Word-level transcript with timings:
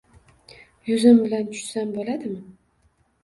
Yuzim 0.87 1.19
bilan 1.25 1.51
tushsam 1.51 1.91
bo‘ladimi… 1.99 2.41